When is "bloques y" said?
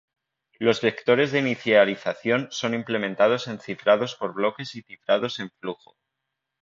4.33-4.81